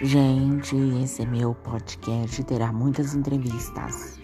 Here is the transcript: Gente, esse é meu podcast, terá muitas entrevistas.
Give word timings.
Gente, 0.00 0.76
esse 1.02 1.22
é 1.22 1.26
meu 1.26 1.56
podcast, 1.56 2.44
terá 2.44 2.72
muitas 2.72 3.14
entrevistas. 3.14 4.20